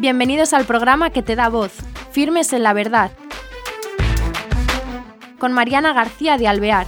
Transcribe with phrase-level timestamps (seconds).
[0.00, 1.72] Bienvenidos al programa que te da voz,
[2.12, 3.10] Firmes en la Verdad,
[5.40, 6.86] con Mariana García de Alvear.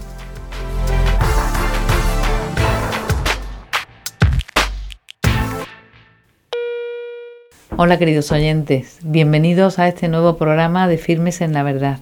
[7.76, 11.98] Hola queridos oyentes, bienvenidos a este nuevo programa de Firmes en la Verdad.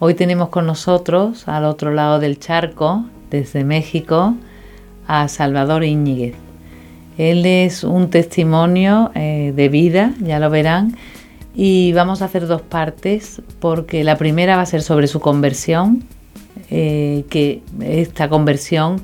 [0.00, 4.34] Hoy tenemos con nosotros, al otro lado del charco, desde México,
[5.06, 6.45] a Salvador Íñiguez.
[7.18, 10.96] Él es un testimonio eh, de vida, ya lo verán,
[11.54, 16.04] y vamos a hacer dos partes porque la primera va a ser sobre su conversión,
[16.70, 19.02] eh, que esta conversión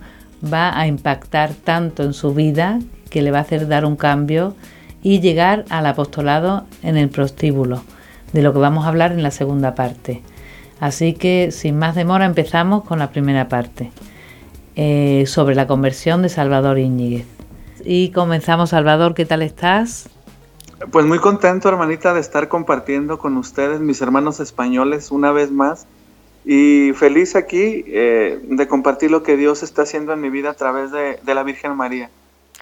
[0.53, 4.55] va a impactar tanto en su vida que le va a hacer dar un cambio
[5.03, 7.83] y llegar al apostolado en el prostíbulo,
[8.33, 10.21] de lo que vamos a hablar en la segunda parte.
[10.81, 13.91] Así que sin más demora empezamos con la primera parte,
[14.77, 17.27] eh, sobre la conversión de Salvador Íñiguez
[17.85, 18.71] y comenzamos.
[18.71, 20.09] Salvador, ¿qué tal estás?
[20.91, 25.87] Pues muy contento, hermanita, de estar compartiendo con ustedes, mis hermanos españoles, una vez más.
[26.45, 30.55] Y feliz aquí eh, de compartir lo que Dios está haciendo en mi vida a
[30.55, 32.11] través de, de la Virgen María.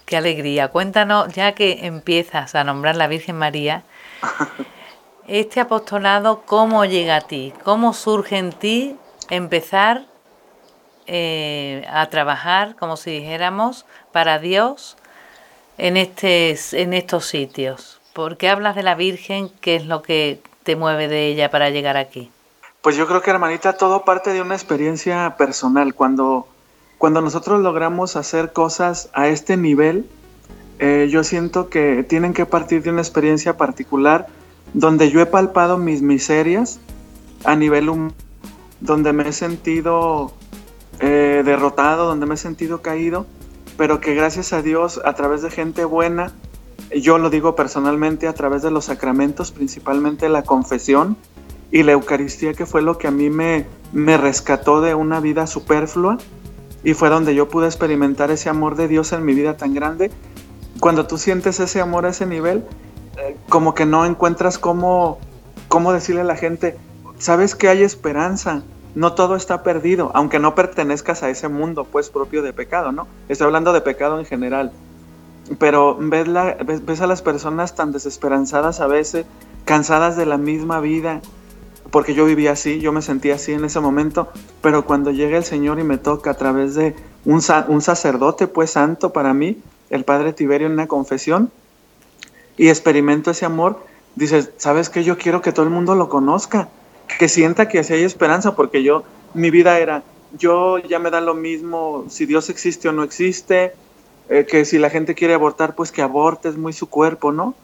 [0.05, 0.69] Qué alegría.
[0.69, 3.85] Cuéntanos, ya que empiezas a nombrar la Virgen María,
[5.29, 7.55] este apostolado, ¿cómo llega a ti?
[7.65, 8.97] ¿Cómo surge en ti
[9.31, 10.07] empezar
[11.07, 14.97] eh, a trabajar, como si dijéramos, para Dios
[15.79, 18.01] en, este, en estos sitios?
[18.13, 19.51] ¿Por qué hablas de la Virgen?
[19.61, 22.31] ¿Qué es lo que te mueve de ella para llegar aquí?
[22.83, 25.95] Pues yo creo que, hermanita, todo parte de una experiencia personal.
[25.95, 26.49] Cuando,
[26.99, 30.07] cuando nosotros logramos hacer cosas a este nivel,
[30.79, 34.29] eh, yo siento que tienen que partir de una experiencia particular
[34.73, 36.81] donde yo he palpado mis miserias
[37.45, 38.15] a nivel humano,
[38.81, 40.33] donde me he sentido
[41.01, 43.27] eh, derrotado, donde me he sentido caído
[43.77, 46.33] pero que gracias a Dios, a través de gente buena,
[46.97, 51.17] yo lo digo personalmente, a través de los sacramentos, principalmente la confesión
[51.71, 55.47] y la Eucaristía, que fue lo que a mí me, me rescató de una vida
[55.47, 56.19] superflua
[56.83, 60.11] y fue donde yo pude experimentar ese amor de Dios en mi vida tan grande.
[60.81, 62.65] Cuando tú sientes ese amor a ese nivel,
[63.19, 65.19] eh, como que no encuentras cómo,
[65.69, 66.77] cómo decirle a la gente,
[67.19, 68.63] sabes que hay esperanza,
[68.95, 73.07] no todo está perdido, aunque no pertenezcas a ese mundo pues propio de pecado, ¿no?
[73.29, 74.73] Estoy hablando de pecado en general.
[75.59, 79.27] Pero ves, a las personas tan desesperanzadas a veces,
[79.65, 81.21] cansadas de la misma vida,
[81.91, 84.29] porque yo vivía así, yo me sentía así en ese momento,
[84.61, 88.71] pero cuando llega el Señor y me toca a través de un, un sacerdote pues
[88.71, 91.51] santo para mí, el Padre Tiberio en una confesión,
[92.57, 93.85] y experimento ese amor,
[94.15, 95.03] dices, ¿sabes qué?
[95.03, 96.69] Yo quiero que todo el mundo lo conozca
[97.19, 99.05] que sienta que así hay esperanza, porque yo,
[99.35, 100.03] mi vida era,
[100.39, 103.73] yo ya me da lo mismo si Dios existe o no existe,
[104.29, 107.55] eh, que si la gente quiere abortar, pues que aborte, es muy su cuerpo, ¿no?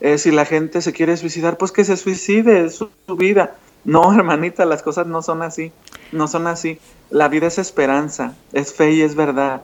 [0.00, 3.56] Eh, si la gente se quiere suicidar, pues que se suicide, es su, vida.
[3.84, 5.72] No, hermanita, las cosas no son así,
[6.12, 6.78] no son así.
[7.10, 9.62] La vida es esperanza, es fe y es verdad.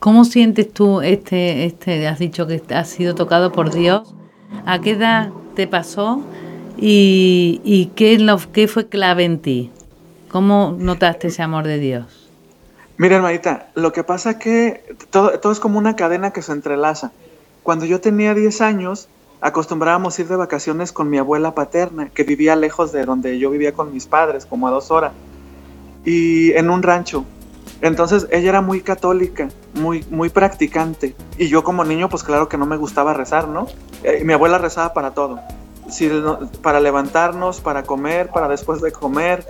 [0.00, 4.14] ¿Cómo sientes tú este, este, has dicho que has sido tocado por Dios?
[4.66, 6.22] ¿A qué edad te pasó?
[6.78, 9.70] ¿Y, y qué, lo, qué fue clave en ti?
[10.28, 12.28] ¿Cómo notaste ese amor de Dios?
[12.98, 16.52] Mira, hermanita, lo que pasa es que todo, todo, es como una cadena que se
[16.52, 17.12] entrelaza.
[17.62, 19.08] Cuando yo tenía 10 años,
[19.40, 23.72] acostumbrábamos ir de vacaciones con mi abuela paterna, que vivía lejos de donde yo vivía
[23.72, 25.12] con mis padres, como a dos horas,
[26.04, 27.24] y en un rancho.
[27.80, 31.14] Entonces ella era muy católica, muy, muy practicante.
[31.38, 33.66] Y yo como niño, pues claro que no me gustaba rezar, ¿no?
[34.02, 35.40] Eh, mi abuela rezaba para todo
[36.62, 39.44] para levantarnos, para comer, para después de comer,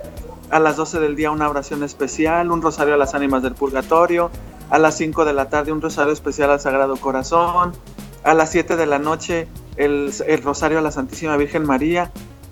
[0.51, 4.31] a las 12 del día una oración especial, un rosario a las ánimas del purgatorio,
[4.71, 7.73] a las 5 de la tarde un rosario especial al Sagrado Corazón,
[8.25, 12.11] a las 7 de la noche el, rosario a la Santísima Virgen María.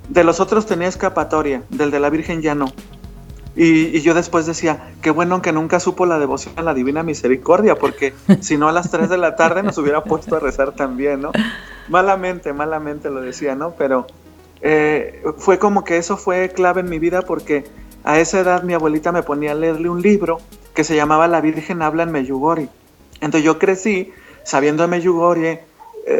[0.09, 2.67] De los otros tenía escapatoria, del de la Virgen ya no.
[3.57, 7.05] Y, y, yo después decía, qué bueno que nunca supo la devoción a la Divina
[7.05, 10.73] Misericordia, porque si no a las 3 de la tarde nos hubiera puesto a rezar
[10.73, 11.31] también, ¿no?
[11.89, 13.73] malamente, malamente lo decía, ¿no?
[13.73, 14.07] Pero
[14.61, 17.65] eh, fue como que eso fue clave en mi vida porque
[18.05, 20.39] a esa edad mi abuelita me ponía a leerle un libro
[20.75, 22.69] que se llamaba La Virgen habla en Meyugori.
[23.21, 24.13] Entonces yo crecí
[24.45, 25.61] sabiendo de Meyugori eh,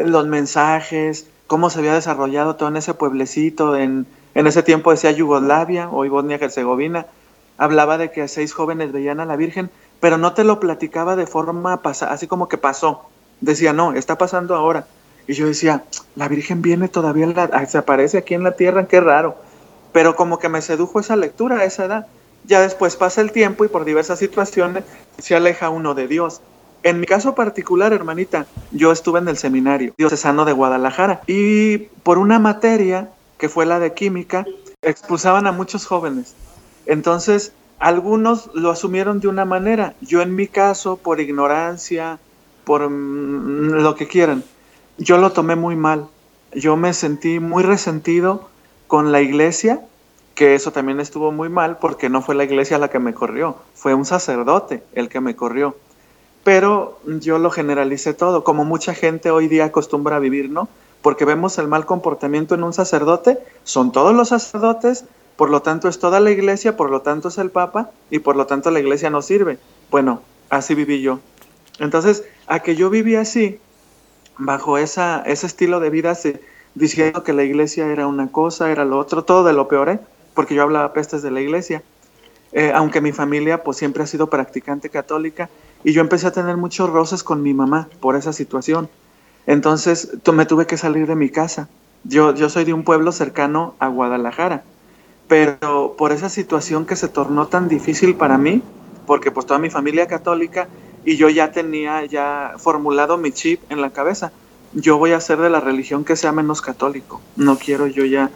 [0.05, 5.11] los mensajes, cómo se había desarrollado todo en ese pueblecito, en, en ese tiempo decía
[5.11, 7.07] Yugoslavia, hoy Bosnia-Herzegovina,
[7.57, 9.69] hablaba de que seis jóvenes veían a la Virgen,
[9.99, 13.05] pero no te lo platicaba de forma así como que pasó.
[13.41, 14.87] Decía, no, está pasando ahora.
[15.27, 15.83] Y yo decía,
[16.15, 17.27] la Virgen viene todavía,
[17.67, 19.35] se aparece aquí en la tierra, qué raro.
[19.91, 22.07] Pero como que me sedujo esa lectura a esa edad.
[22.45, 24.83] Ya después pasa el tiempo y por diversas situaciones
[25.17, 26.41] se aleja uno de Dios.
[26.83, 32.19] En mi caso particular, hermanita, yo estuve en el seminario diocesano de Guadalajara y por
[32.19, 34.45] una materia que fue la de química,
[34.81, 36.35] expulsaban a muchos jóvenes.
[36.85, 39.95] Entonces, algunos lo asumieron de una manera.
[40.01, 42.19] Yo en mi caso, por ignorancia,
[42.63, 44.43] por mm, lo que quieran,
[44.97, 46.07] yo lo tomé muy mal.
[46.53, 48.49] Yo me sentí muy resentido
[48.87, 49.81] con la iglesia,
[50.35, 53.57] que eso también estuvo muy mal porque no fue la iglesia la que me corrió,
[53.73, 55.75] fue un sacerdote el que me corrió.
[56.43, 60.67] Pero yo lo generalicé todo, como mucha gente hoy día acostumbra a vivir, ¿no?
[61.01, 65.05] Porque vemos el mal comportamiento en un sacerdote, son todos los sacerdotes,
[65.35, 68.35] por lo tanto es toda la iglesia, por lo tanto es el Papa y por
[68.35, 69.57] lo tanto la iglesia no sirve.
[69.91, 71.19] Bueno, así viví yo.
[71.79, 73.59] Entonces, a que yo viví así,
[74.37, 76.17] bajo ese estilo de vida,
[76.73, 79.99] diciendo que la iglesia era una cosa, era lo otro, todo de lo peor, ¿eh?
[80.33, 81.83] porque yo hablaba pestes de la iglesia.
[82.53, 85.49] Eh, aunque mi familia pues siempre ha sido practicante católica
[85.83, 88.87] y yo empecé a tener muchos roces con mi mamá por esa situación.
[89.45, 91.67] Entonces me tuve que salir de mi casa.
[92.05, 94.63] Yo, yo soy de un pueblo cercano a Guadalajara
[95.27, 98.61] pero por esa situación que se tornó tan difícil para mí,
[99.05, 100.67] porque pues toda mi familia católica
[101.03, 104.31] y yo ya tenía ya formulado mi chip en la cabeza,
[104.73, 108.29] yo voy a ser de la religión que sea menos católico, no quiero yo ya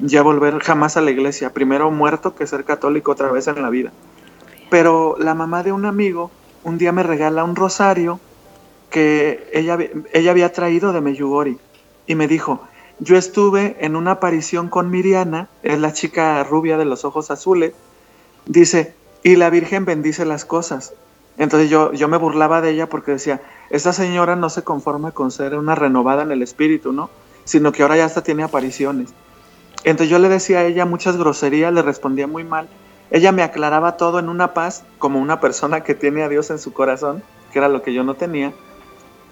[0.00, 3.70] ya volver jamás a la iglesia, primero muerto que ser católico otra vez en la
[3.70, 3.92] vida.
[4.70, 6.30] Pero la mamá de un amigo
[6.64, 8.18] un día me regala un rosario
[8.90, 9.78] que ella,
[10.12, 11.58] ella había traído de Meyugori
[12.06, 12.66] y me dijo,
[13.00, 17.72] yo estuve en una aparición con Miriana, es la chica rubia de los ojos azules,
[18.46, 20.94] dice, y la Virgen bendice las cosas.
[21.36, 25.30] Entonces yo, yo me burlaba de ella porque decía, esta señora no se conforma con
[25.30, 27.10] ser una renovada en el espíritu, ¿no?
[27.44, 29.12] Sino que ahora ya hasta tiene apariciones.
[29.82, 32.68] Entonces yo le decía a ella muchas groserías, le respondía muy mal.
[33.10, 36.58] Ella me aclaraba todo en una paz, como una persona que tiene a Dios en
[36.58, 38.52] su corazón, que era lo que yo no tenía.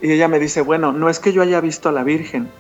[0.01, 2.51] Y ella me dice, bueno, no es que yo haya visto a la Virgen,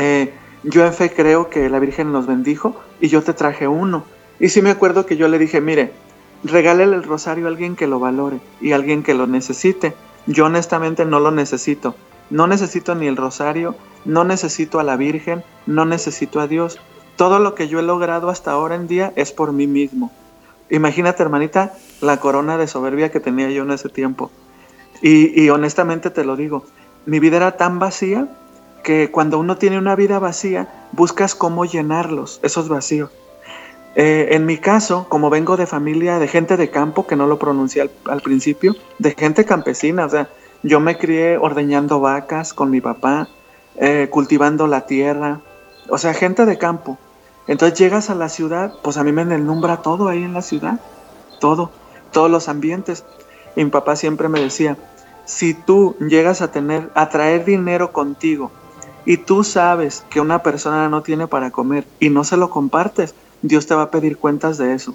[0.00, 0.32] eh,
[0.62, 4.04] yo en fe creo que la Virgen nos bendijo y yo te traje uno.
[4.38, 5.92] Y sí me acuerdo que yo le dije, mire,
[6.44, 9.94] regálele el rosario a alguien que lo valore y a alguien que lo necesite.
[10.26, 11.94] Yo honestamente no lo necesito.
[12.30, 13.74] No necesito ni el rosario,
[14.04, 16.78] no necesito a la Virgen, no necesito a Dios.
[17.16, 20.12] Todo lo que yo he logrado hasta ahora en día es por mí mismo.
[20.70, 24.30] Imagínate, hermanita, la corona de soberbia que tenía yo en ese tiempo.
[25.02, 26.64] Y, y honestamente te lo digo,
[27.06, 28.28] mi vida era tan vacía
[28.82, 33.10] que cuando uno tiene una vida vacía, buscas cómo llenarlos, esos vacíos.
[33.96, 37.38] Eh, en mi caso, como vengo de familia de gente de campo, que no lo
[37.38, 40.28] pronuncié al, principio, de gente campesina, o sea,
[40.62, 43.28] yo me crié ordeñando vacas con mi papá,
[43.76, 45.40] eh, cultivando la tierra,
[45.88, 46.98] o sea, gente de campo.
[47.48, 50.78] Entonces llegas a la ciudad, pues a mí me enlumbra todo ahí en la ciudad,
[51.40, 51.70] todo,
[52.12, 53.04] todos los ambientes.
[53.56, 54.76] Y mi papá siempre me decía,
[55.24, 58.52] si tú llegas a tener, a traer dinero contigo
[59.04, 63.14] y tú sabes que una persona no tiene para comer y no se lo compartes,
[63.42, 64.94] Dios te va a pedir cuentas de eso.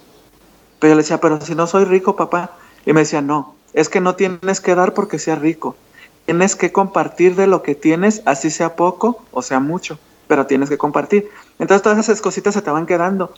[0.80, 2.52] Pero yo le decía, pero si no soy rico, papá.
[2.86, 5.76] Y me decía, no, es que no tienes que dar porque seas rico.
[6.26, 10.70] Tienes que compartir de lo que tienes, así sea poco o sea mucho, pero tienes
[10.70, 11.30] que compartir.
[11.60, 13.34] Entonces todas esas cositas se te van quedando.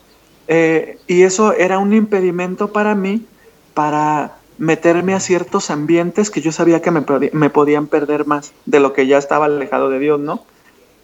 [0.48, 3.25] Eh, y eso era un impedimento para mí
[3.74, 8.80] para meterme a ciertos ambientes que yo sabía que me, me podían perder más de
[8.80, 10.45] lo que ya estaba alejado de Dios, ¿no?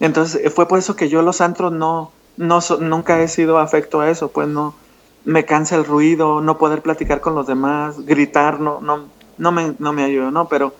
[0.04, 4.02] Entonces eh, fue por eso que yo los antros no, no nunca he sido afecto
[4.02, 4.76] a eso, pues no
[5.24, 9.06] me cansa el ruido, no poder platicar con los demás, gritar, no, no,
[9.38, 10.50] no me, no me ayuda, ¿no?
[10.50, 10.74] Pero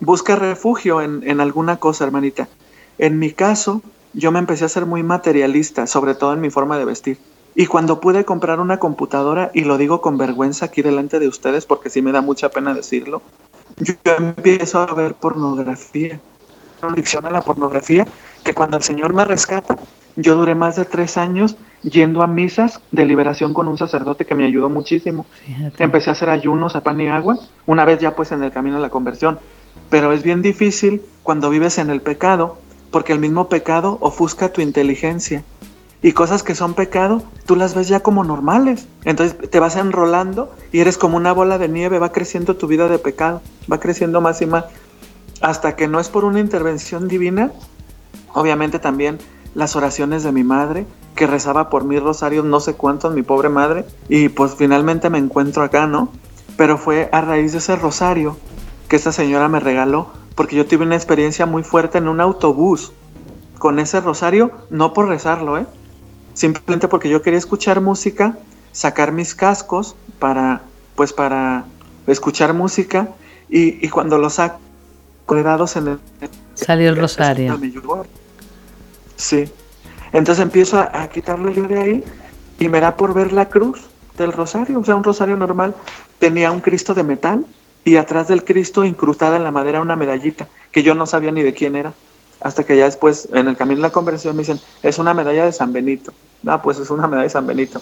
[0.00, 2.48] busca refugio en, en alguna cosa, hermanita.
[2.96, 3.82] En mi caso,
[4.14, 7.18] yo me empecé a ser muy materialista, sobre todo en mi forma de vestir.
[7.54, 11.66] Y cuando pude comprar una computadora, y lo digo con vergüenza aquí delante de ustedes
[11.66, 13.20] porque sí me da mucha pena decirlo,
[13.76, 16.18] yo empiezo a ver pornografía.
[16.80, 18.06] Adicción a la pornografía
[18.44, 19.76] que cuando el Señor me rescata,
[20.16, 24.34] yo duré más de tres años yendo a misas de liberación con un sacerdote que
[24.34, 25.26] me ayudó muchísimo.
[25.78, 28.76] Empecé a hacer ayunos a pan y agua, una vez ya pues en el camino
[28.76, 29.38] de la conversión.
[29.90, 32.58] Pero es bien difícil cuando vives en el pecado,
[32.90, 35.42] porque el mismo pecado ofusca tu inteligencia.
[36.04, 38.88] Y cosas que son pecado, tú las ves ya como normales.
[39.04, 42.88] Entonces te vas enrolando y eres como una bola de nieve, va creciendo tu vida
[42.88, 44.64] de pecado, va creciendo más y más.
[45.40, 47.52] Hasta que no es por una intervención divina,
[48.34, 49.18] Obviamente también
[49.54, 53.48] las oraciones de mi madre, que rezaba por mí rosarios no sé cuántos, mi pobre
[53.48, 56.10] madre, y pues finalmente me encuentro acá, ¿no?
[56.56, 58.36] Pero fue a raíz de ese rosario
[58.88, 62.92] que esta señora me regaló, porque yo tuve una experiencia muy fuerte en un autobús
[63.58, 65.66] con ese rosario, no por rezarlo, ¿eh?
[66.34, 68.38] Simplemente porque yo quería escuchar música,
[68.72, 70.62] sacar mis cascos para,
[70.94, 71.64] pues para
[72.06, 73.08] escuchar música,
[73.54, 74.58] Y, cuando lo saco,
[75.28, 75.98] dados en el...
[76.54, 77.58] Salió el rosario.
[79.22, 79.44] Sí.
[80.12, 82.04] Entonces empiezo a, a quitarlo yo de ahí
[82.58, 83.80] y me da por ver la cruz
[84.18, 85.76] del rosario, o sea, un rosario normal.
[86.18, 87.46] Tenía un Cristo de metal
[87.84, 91.42] y atrás del Cristo incrustada en la madera una medallita que yo no sabía ni
[91.42, 91.92] de quién era.
[92.40, 95.44] Hasta que ya después, en el camino de la conversión, me dicen, es una medalla
[95.44, 96.12] de San Benito.
[96.44, 97.80] Ah, pues es una medalla de San Benito.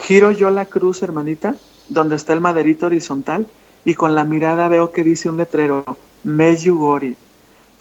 [0.00, 1.56] Giro yo la cruz, hermanita,
[1.90, 3.46] donde está el maderito horizontal,
[3.84, 5.84] y con la mirada veo que dice un letrero,
[6.24, 7.16] Meyugori.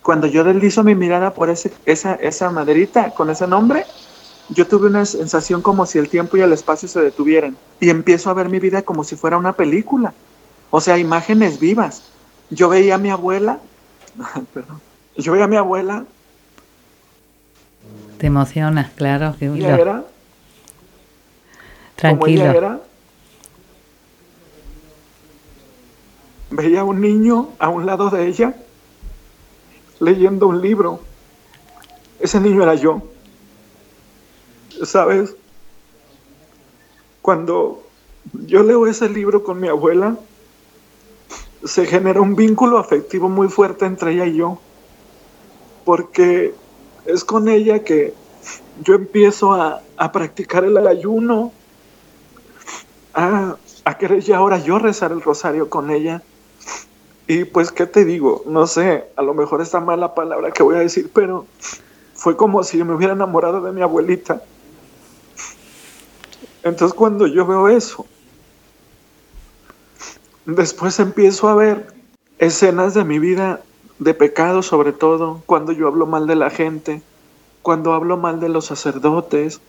[0.04, 3.86] Cuando yo deslizo mi mirada por ese, esa, esa maderita con ese nombre,
[4.50, 8.30] yo tuve una sensación como si el tiempo y el espacio se detuvieran y empiezo
[8.30, 10.14] a ver mi vida como si fuera una película.
[10.72, 12.04] O sea, imágenes vivas.
[12.50, 13.60] Yo veía a mi abuela,
[14.54, 14.82] perdón,
[15.16, 16.06] yo veía a mi abuela.
[18.18, 19.36] Te emocionas, claro.
[19.38, 20.04] Que era,
[21.96, 22.46] Tranquilo.
[22.46, 22.80] era,
[26.50, 28.56] veía a un niño a un lado de ella
[30.00, 31.00] leyendo un libro.
[32.20, 33.02] Ese niño era yo.
[34.84, 35.36] ¿Sabes?
[37.22, 37.84] Cuando
[38.34, 40.18] yo leo ese libro con mi abuela,
[41.64, 44.60] se genera un vínculo afectivo muy fuerte entre ella y yo,
[45.84, 46.54] porque
[47.06, 48.14] es con ella que
[48.84, 49.82] yo empiezo a,
[50.14, 51.52] practicar el ayuno,
[53.14, 56.22] a, a querer ya ahora yo rezar el rosario con ella.
[57.30, 58.42] Y pues, ¿qué te digo?
[58.48, 61.46] No sé, a lo mejor está mala palabra que voy a decir, pero
[62.16, 64.42] fue como si me hubiera enamorado de mi abuelita.
[66.64, 68.08] Entonces cuando yo veo eso,
[70.48, 71.94] después empiezo a ver
[72.40, 73.62] escenas de mi vida
[74.00, 77.04] de pecado sobre todo, cuando yo hablo mal de la gente,
[77.62, 79.62] cuando hablo mal de los sacerdotes,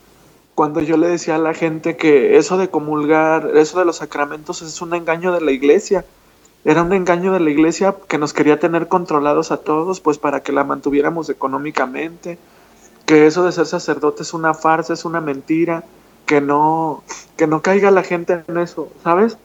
[0.55, 4.63] cuando yo le decía a la gente que eso de comulgar, eso de los sacramentos
[4.63, 6.07] es un engaño de la iglesia.
[6.65, 10.43] Era un engaño de la iglesia que nos quería tener controlados a todos, pues para
[10.43, 12.39] que la mantuviéramos económicamente,
[13.07, 15.85] que eso de ser sacerdote es una farsa, es una mentira,
[16.27, 17.03] que no,
[17.37, 19.39] que no caiga la gente en eso, ¿sabes?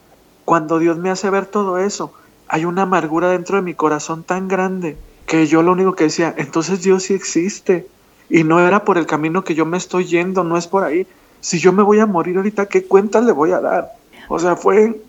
[0.44, 2.14] Cuando Dios me hace ver todo eso,
[2.48, 6.34] hay una amargura dentro de mi corazón tan grande que yo lo único que decía,
[6.38, 7.88] entonces Dios sí existe.
[8.30, 11.08] Y no era por el camino que yo me estoy yendo, no es por ahí.
[11.42, 13.94] Si yo me voy a morir ahorita, ¿qué cuentas le voy a dar?
[14.30, 15.00] O sea, fue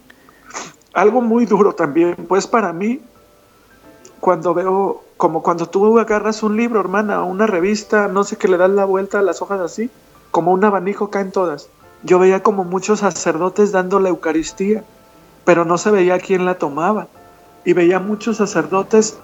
[0.96, 2.16] algo muy duro también.
[2.26, 3.00] Pues para mí,
[4.18, 8.48] cuando veo, como cuando tú agarras un libro, hermana, o una revista, no sé, que
[8.48, 9.90] le das la vuelta a las hojas así,
[10.30, 11.68] como un abanico caen todas.
[12.02, 14.84] Yo veía como muchos sacerdotes dando la Eucaristía,
[15.44, 17.08] pero no se veía quién la tomaba.
[17.64, 19.18] Y veía muchos sacerdotes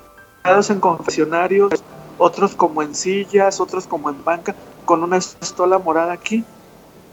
[0.44, 1.72] en confesionarios,
[2.18, 6.44] otros como en sillas, otros como en banca, con una estola morada aquí,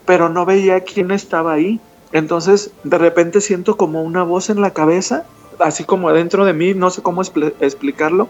[0.06, 1.80] pero no veía quién estaba ahí.
[2.12, 5.26] Entonces, de repente siento como una voz en la cabeza,
[5.60, 8.28] así como adentro de mí, no sé cómo explicarlo,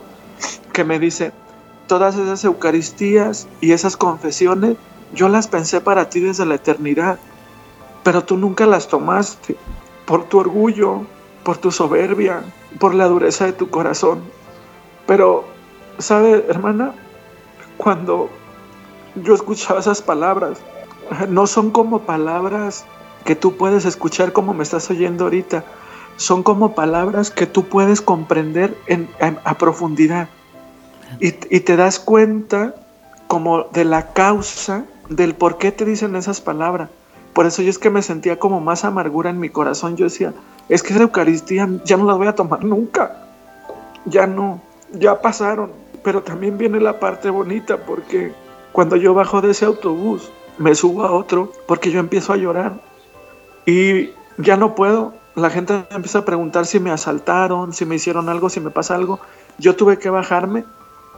[0.73, 1.31] que me dice,
[1.87, 4.77] todas esas Eucaristías y esas confesiones
[5.13, 7.19] yo las pensé para ti desde la eternidad,
[8.03, 9.55] pero tú nunca las tomaste
[10.05, 11.01] por tu orgullo,
[11.43, 12.43] por tu soberbia,
[12.79, 14.21] por la dureza de tu corazón.
[15.07, 15.45] Pero,
[15.97, 16.93] ¿sabe, hermana?
[17.77, 18.29] Cuando
[19.15, 20.59] yo escuchaba esas palabras,
[21.29, 22.85] no son como palabras
[23.25, 25.63] que tú puedes escuchar como me estás oyendo ahorita,
[26.17, 30.29] son como palabras que tú puedes comprender en, a profundidad.
[31.19, 32.75] Y, y te das cuenta
[33.27, 36.89] como de la causa del por qué te dicen esas palabras.
[37.33, 39.95] Por eso yo es que me sentía como más amargura en mi corazón.
[39.95, 40.33] Yo decía,
[40.67, 43.27] es que esa Eucaristía ya no la voy a tomar nunca.
[44.05, 44.61] Ya no,
[44.91, 45.71] ya pasaron.
[46.03, 48.33] Pero también viene la parte bonita porque
[48.71, 52.81] cuando yo bajo de ese autobús, me subo a otro porque yo empiezo a llorar.
[53.69, 55.13] Y ya no puedo.
[55.35, 58.95] La gente empieza a preguntar si me asaltaron, si me hicieron algo, si me pasa
[58.95, 59.19] algo.
[59.59, 60.65] Yo tuve que bajarme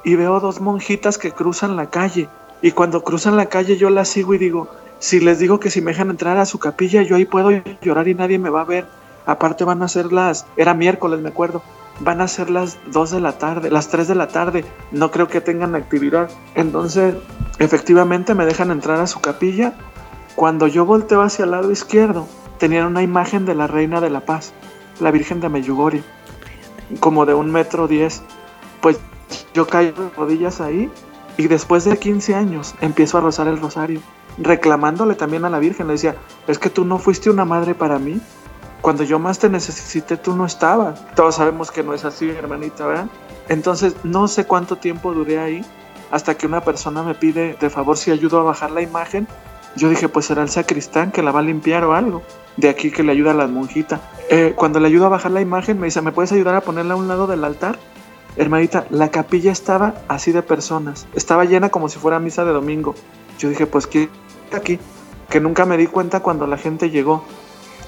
[0.04, 2.28] y veo dos monjitas que cruzan la calle
[2.62, 4.68] y cuando cruzan la calle yo las sigo y digo,
[5.00, 8.08] si les digo que si me dejan entrar a su capilla, yo ahí puedo llorar
[8.10, 8.86] y nadie me va a ver.
[9.26, 11.62] Aparte van a ser las, era miércoles me acuerdo,
[12.02, 15.28] van a ser las 2 de la tarde, las 3 de la tarde, no creo
[15.28, 16.30] que tengan actividad.
[16.56, 17.16] Entonces,
[17.60, 19.74] efectivamente me dejan entrar a su capilla.
[20.36, 22.28] Cuando yo volteo hacia el lado izquierdo,
[22.62, 24.54] tenían una imagen de la Reina de la Paz,
[25.00, 26.04] la Virgen de Meyugori,
[27.00, 28.22] como de un metro diez.
[28.82, 29.00] Pues
[29.56, 30.88] yo caigo de rodillas ahí
[31.38, 34.00] y después de 15 años empiezo a rozar el rosario,
[34.38, 35.88] reclamándole también a la Virgen.
[35.88, 36.16] Le decía,
[36.46, 38.22] es que tú no fuiste una madre para mí.
[38.82, 41.04] Cuando yo más te necesité, tú no estabas.
[41.16, 43.08] Todos sabemos que no es así, hermanita, ¿verdad?
[43.50, 45.66] Entonces, no sé cuánto tiempo duré ahí
[46.12, 49.28] hasta que una persona me pide de favor si ayudo a bajar la imagen
[49.76, 52.22] Yo dije, pues será el sacristán que la va a limpiar o algo.
[52.58, 54.02] De aquí que le ayuda a la monjita.
[54.30, 56.94] Eh, cuando le ayuda a bajar la imagen, me dice, ¿me puedes ayudar a ponerla
[56.94, 57.78] a un lado del altar?
[58.36, 61.08] Hermanita, la capilla estaba así de personas.
[61.14, 62.96] Estaba llena como si fuera misa de domingo.
[63.40, 64.10] Yo dije, pues ¿qué
[64.54, 64.80] aquí?
[65.30, 67.24] Que nunca me di cuenta cuando la gente llegó.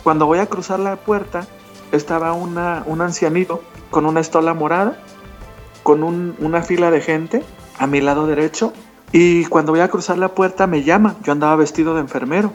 [0.04, 1.48] Cuando voy a cruzar la puerta,
[1.92, 4.98] estaba una, un ancianito con una estola morada,
[5.84, 7.44] con una fila de gente
[7.78, 8.74] a mi lado derecho.
[9.16, 11.16] Y cuando voy a cruzar la puerta me llama.
[11.24, 12.52] Yo andaba vestido de enfermero.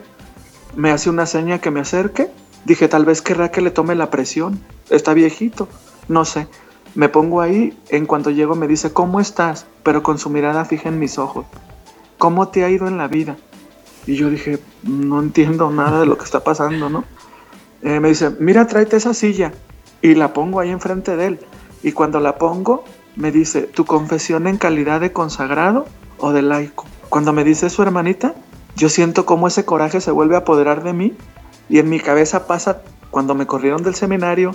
[0.76, 2.30] Me hace una seña que me acerque.
[2.64, 4.60] Dije, tal vez querrá que le tome la presión.
[4.90, 5.68] Está viejito.
[6.08, 6.48] No sé.
[6.96, 7.78] Me pongo ahí.
[7.90, 9.66] En cuanto llego me dice, ¿cómo estás?
[9.84, 11.46] Pero con su mirada fija en mis ojos.
[12.18, 13.36] ¿Cómo te ha ido en la vida?
[14.08, 17.04] Y yo dije, no entiendo nada de lo que está pasando, ¿no?
[17.82, 19.52] Eh, me dice, mira, tráete esa silla.
[20.02, 21.40] Y la pongo ahí enfrente de él.
[21.84, 22.82] Y cuando la pongo,
[23.14, 25.86] me dice, ¿tu confesión en calidad de consagrado
[26.18, 26.86] o de laico?
[27.08, 28.34] Cuando me dice su hermanita,
[28.76, 31.16] yo siento como ese coraje se vuelve a apoderar de mí
[31.68, 34.54] y en mi cabeza pasa cuando me corrieron del seminario,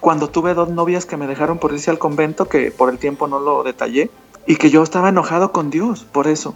[0.00, 3.28] cuando tuve dos novias que me dejaron por irse al convento, que por el tiempo
[3.28, 4.10] no lo detallé,
[4.46, 6.54] y que yo estaba enojado con Dios por eso.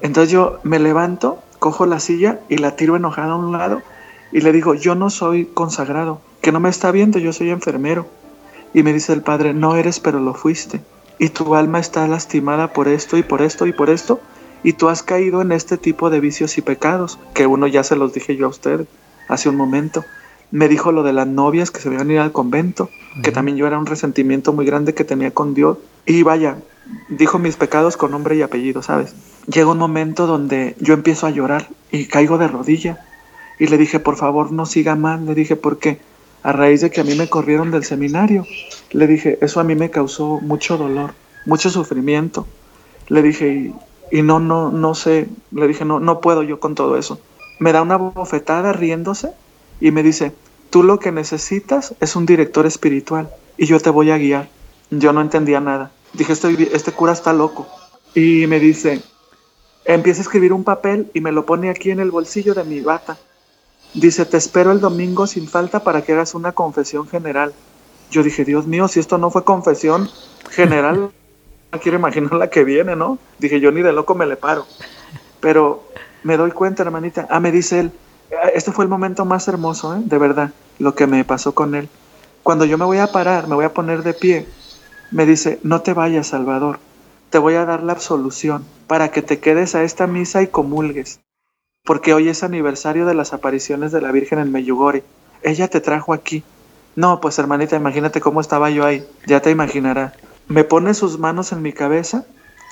[0.00, 3.82] Entonces yo me levanto, cojo la silla y la tiro enojada a un lado
[4.30, 8.06] y le digo, yo no soy consagrado, que no me está viendo, yo soy enfermero.
[8.74, 10.82] Y me dice el padre, no eres, pero lo fuiste.
[11.18, 14.20] Y tu alma está lastimada por esto y por esto y por esto.
[14.62, 17.96] Y tú has caído en este tipo de vicios y pecados, que uno ya se
[17.96, 18.86] los dije yo a usted
[19.28, 20.04] hace un momento.
[20.50, 22.88] Me dijo lo de las novias que se iban a ir al convento,
[23.22, 25.78] que también yo era un resentimiento muy grande que tenía con Dios.
[26.06, 26.56] Y vaya,
[27.10, 29.14] dijo mis pecados con nombre y apellido, ¿sabes?
[29.46, 33.04] Llega un momento donde yo empiezo a llorar y caigo de rodilla
[33.58, 35.26] y le dije, por favor, no siga mal.
[35.26, 36.00] Le dije, porque
[36.42, 38.46] a raíz de que a mí me corrieron del seminario,
[38.92, 41.12] le dije, eso a mí me causó mucho dolor,
[41.46, 42.46] mucho sufrimiento.
[43.08, 43.72] Le dije,
[44.10, 47.20] y, no, no, no sé, le dije, no, no puedo yo con todo eso.
[47.58, 49.32] Me da una bofetada riéndose
[49.80, 50.32] y me dice,
[50.70, 54.48] tú lo que necesitas es un director espiritual y yo te voy a guiar.
[54.90, 55.90] Yo no entendía nada.
[56.12, 57.66] Dije, este, este cura está loco.
[58.14, 59.02] Y me dice,
[59.84, 62.80] empieza a escribir un papel y me lo pone aquí en el bolsillo de mi
[62.80, 63.18] bata.
[63.94, 67.54] Dice, te espero el domingo sin falta para que hagas una confesión general.
[68.10, 70.08] Yo dije, Dios mío, si esto no fue confesión
[70.50, 71.10] general,
[71.72, 73.18] no quiero imaginar la que viene, ¿no?
[73.38, 74.66] Dije, yo ni de loco me le paro.
[75.40, 75.84] Pero
[76.22, 77.26] me doy cuenta, hermanita.
[77.30, 77.92] Ah, me dice él,
[78.54, 80.00] este fue el momento más hermoso, ¿eh?
[80.04, 81.88] De verdad, lo que me pasó con él.
[82.42, 84.46] Cuando yo me voy a parar, me voy a poner de pie,
[85.10, 86.78] me dice, no te vayas, Salvador.
[87.30, 91.20] Te voy a dar la absolución para que te quedes a esta misa y comulgues
[91.88, 95.02] porque hoy es aniversario de las apariciones de la Virgen en Meyugori.
[95.42, 96.44] Ella te trajo aquí.
[96.96, 99.08] No, pues hermanita, imagínate cómo estaba yo ahí.
[99.26, 100.12] Ya te imaginarás.
[100.48, 102.26] Me pone sus manos en mi cabeza,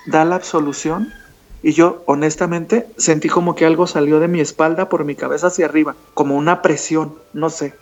[0.04, 1.14] da la absolución
[1.62, 5.64] y yo honestamente sentí como que algo salió de mi espalda por mi cabeza hacia
[5.64, 7.72] arriba, como una presión, no sé,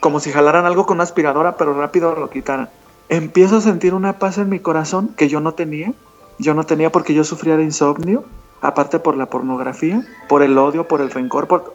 [0.00, 2.70] como si jalaran algo con una aspiradora pero rápido lo quitaran.
[3.10, 5.92] Empiezo a sentir una paz en mi corazón que yo no tenía,
[6.38, 8.24] yo no tenía porque yo sufría de insomnio,
[8.60, 11.74] aparte por la pornografía, por el odio, por el rencor,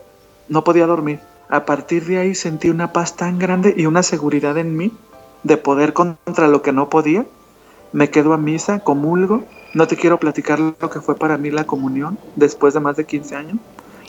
[0.49, 1.19] no podía dormir.
[1.49, 4.91] A partir de ahí sentí una paz tan grande y una seguridad en mí
[5.43, 7.25] de poder contra lo que no podía.
[7.91, 9.43] Me quedo a misa, comulgo.
[9.73, 13.05] No te quiero platicar lo que fue para mí la comunión después de más de
[13.05, 13.57] 15 años.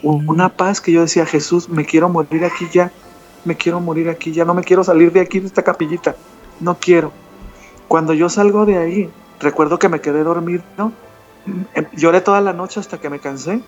[0.02, 2.92] Una paz que yo decía, Jesús, me quiero morir aquí ya.
[3.44, 4.44] Me quiero morir aquí ya.
[4.44, 6.14] No me quiero salir de aquí, de esta capillita.
[6.60, 7.12] No quiero.
[7.88, 9.10] Cuando yo salgo de ahí,
[9.40, 10.62] recuerdo que me quedé dormido
[11.92, 13.60] lloré toda la noche hasta que me cansé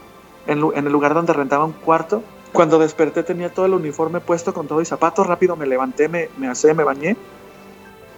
[0.47, 2.23] en, el lugar donde rentaba un cuarto.
[2.53, 5.27] Cuando desperté tenía todo el uniforme puesto con todo y zapatos.
[5.27, 7.17] Rápido me levanté, me, me me bañé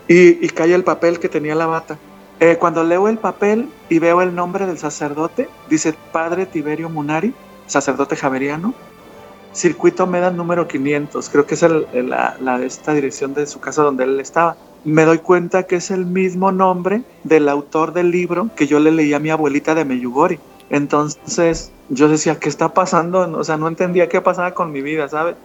[0.06, 1.98] y, y cae el papel que tenía la bata.
[2.40, 7.34] Eh, cuando leo el papel y veo el nombre del sacerdote, dice Padre Tiberio Munari,
[7.66, 8.74] sacerdote javeriano,
[9.52, 14.04] circuito Meda número 500, creo que es la, la, esta dirección de su casa donde
[14.04, 18.66] él estaba me doy cuenta que es el mismo nombre del autor del libro que
[18.66, 20.38] yo le leí a mi abuelita de Meyugori.
[20.70, 23.20] Entonces yo decía, ¿qué está pasando?
[23.38, 25.36] O sea, no entendía qué pasaba con mi vida, ¿sabes?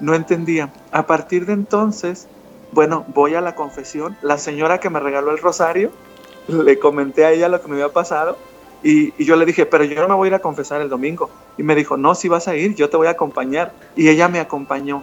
[0.00, 0.72] No entendía.
[0.92, 2.28] A partir de entonces,
[2.72, 4.16] bueno, voy a la confesión.
[4.22, 5.90] La señora que me regaló el rosario,
[6.48, 8.36] le comenté a ella lo que me había pasado
[8.82, 10.88] y, y, yo le dije, pero yo no me voy a ir a confesar el
[10.88, 11.28] domingo.
[11.58, 13.72] Y me dijo, no, si vas a ir, yo te voy a acompañar.
[13.96, 15.02] Y ella me acompañó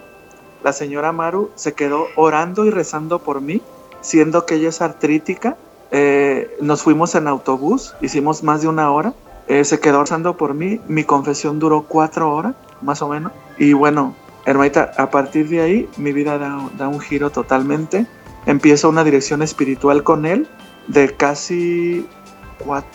[0.64, 3.60] la señora Maru se quedó orando y rezando por mí,
[4.00, 5.58] siendo que ella es artrítica.
[5.90, 9.12] Eh, nos fuimos en autobús, hicimos más de una hora.
[9.46, 10.80] Eh, se quedó rezando por mí.
[10.88, 13.30] Mi confesión duró cuatro horas, más o menos.
[13.58, 18.06] Y bueno, hermanita, a partir de ahí mi vida da, un giro totalmente.
[18.46, 20.48] Empiezo una dirección espiritual con él
[20.88, 22.08] de casi,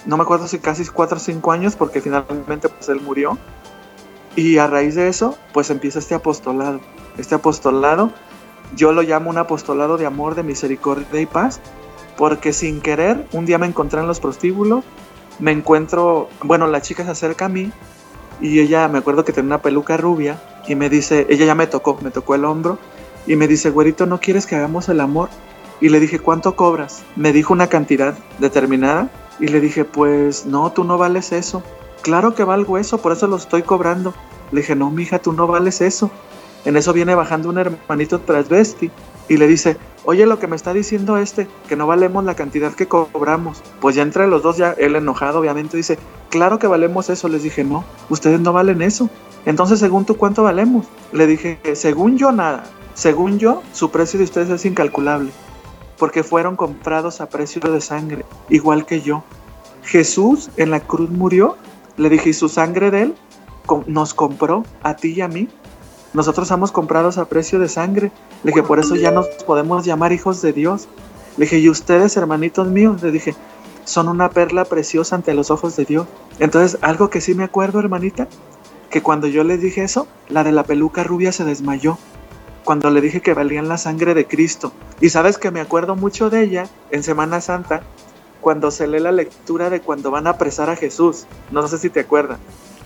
[0.08, 3.38] no me acuerdo si casi cuatro o cinco años, porque finalmente pues él murió.
[4.36, 6.79] Y a raíz de eso, pues empieza este apostolado.
[7.17, 8.12] Este apostolado,
[8.76, 11.60] yo lo llamo un apostolado de amor, de misericordia y paz,
[12.17, 14.84] porque sin querer, un día me encontré en los prostíbulos,
[15.39, 17.72] me encuentro, bueno, la chica se acerca a mí
[18.41, 21.67] y ella, me acuerdo que tenía una peluca rubia y me dice, ella ya me
[21.67, 22.78] tocó, me tocó el hombro
[23.26, 25.30] y me dice, güerito, ¿no quieres que hagamos el amor?
[25.82, 27.04] Y le dije, ¿cuánto cobras?
[27.15, 31.63] Me dijo una cantidad determinada y le dije, pues no, tú no vales eso.
[32.02, 34.13] Claro que valgo eso, por eso lo estoy cobrando.
[34.52, 36.12] Le dije, no, mija, tú no vales eso.
[36.65, 38.91] En eso viene bajando un hermanito transvesti
[39.28, 42.74] y le dice, oye, lo que me está diciendo este, que no valemos la cantidad
[42.74, 43.62] que cobramos.
[43.80, 45.98] Pues ya entre los dos, ya él enojado, obviamente, dice,
[46.30, 47.30] claro que valemos eso.
[47.30, 49.10] Les dije, no, ustedes no valen eso.
[49.45, 50.86] Entonces, según tú, ¿cuánto valemos?
[51.12, 52.63] Le dije, según yo, nada.
[52.93, 55.32] Según yo, su precio de ustedes es incalculable,
[55.98, 59.24] porque fueron comprados a precio de sangre, igual que yo.
[59.84, 61.56] Jesús en la cruz murió,
[61.95, 63.15] le dije, y su sangre de él
[63.88, 65.48] nos compró a ti y a mí.
[66.13, 68.12] Nosotros somos comprados a precio de sangre.
[68.43, 70.88] Le dije, por eso ya nos podemos llamar hijos de Dios.
[71.38, 73.36] Le dije, y ustedes, hermanitos míos, le dije,
[73.86, 76.08] son una perla preciosa ante los ojos de Dios.
[76.39, 78.28] Entonces, algo que sí me acuerdo, hermanita,
[78.89, 81.98] que cuando yo les dije eso, la de la peluca rubia se desmayó.
[82.63, 84.74] Cuando le dije que valían la sangre de Cristo.
[85.00, 87.84] Y sabes que me acuerdo mucho de ella en Semana Santa,
[88.41, 91.26] cuando se lee la lectura de cuando van a apresar a Jesús.
[91.52, 92.39] No sé si te acuerdas.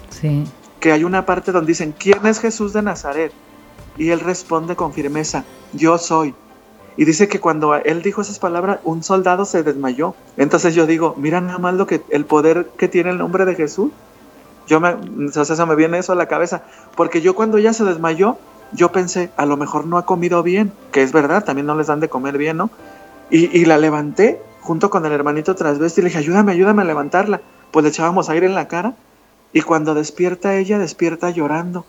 [0.10, 0.46] Sí
[0.84, 3.32] que hay una parte donde dicen, ¿quién es Jesús de Nazaret?
[3.98, 6.36] Y él responde con firmeza, yo soy.
[6.98, 10.14] Y dice que cuando él dijo esas palabras, un soldado se desmayó.
[10.36, 13.56] Entonces yo digo, mira nada más lo que, el poder que tiene el nombre de
[13.56, 13.92] Jesús.
[14.68, 14.98] Yo me,
[15.34, 16.64] o sea, me viene eso a la cabeza.
[16.98, 18.38] Porque yo cuando ella se desmayó,
[18.74, 21.88] yo pensé, a lo mejor no ha comido bien, que es verdad, también no les
[21.88, 22.70] dan de comer bien, ¿no?
[23.30, 26.86] Y, y la levanté junto con el hermanito transvesti y le dije, ayúdame, ayúdame a
[26.86, 27.40] levantarla.
[27.72, 28.96] Pues le echábamos aire en la cara
[29.54, 31.86] y cuando despierta ella, despierta llorando.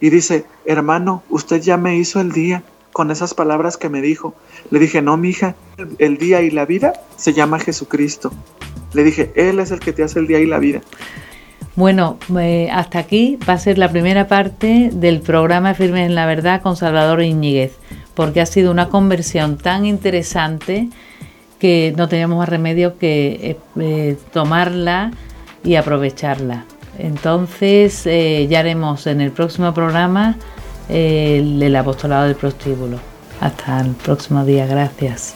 [0.00, 4.34] Y dice, hermano, usted ya me hizo el día con esas palabras que me dijo.
[4.70, 5.54] Le dije, no, mija,
[5.98, 8.32] el día y la vida se llama Jesucristo.
[8.92, 10.80] Le dije, Él es el que te hace el día y la vida.
[11.76, 12.18] Bueno,
[12.72, 16.74] hasta aquí va a ser la primera parte del programa Firmes en la Verdad con
[16.74, 17.76] Salvador Iñiguez,
[18.14, 20.88] porque ha sido una conversión tan interesante
[21.58, 25.12] que no teníamos más remedio que eh, eh, tomarla
[25.64, 26.64] y aprovecharla.
[26.98, 30.36] Entonces eh, ya haremos en el próximo programa
[30.88, 32.98] eh, el, apostolado del prostíbulo.
[33.40, 35.34] Hasta el próximo día, gracias.